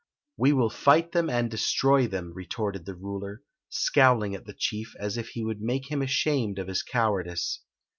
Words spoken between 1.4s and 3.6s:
destroy them," retorted the ruler,